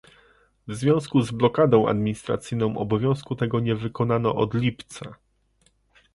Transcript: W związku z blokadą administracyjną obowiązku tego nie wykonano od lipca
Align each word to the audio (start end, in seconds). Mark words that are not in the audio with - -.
W 0.67 0.73
związku 0.75 1.21
z 1.21 1.31
blokadą 1.31 1.87
administracyjną 1.87 2.77
obowiązku 2.77 3.35
tego 3.35 3.59
nie 3.59 3.75
wykonano 3.75 4.35
od 4.35 4.53
lipca 4.53 5.15